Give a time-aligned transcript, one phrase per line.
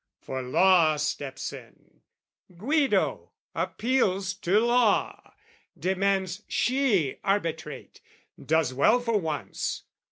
[0.19, 2.01] For Law steps in:
[2.57, 5.35] Guido appeals to Law,
[5.77, 8.01] Demands she arbitrate,
[8.43, 9.83] does well for once.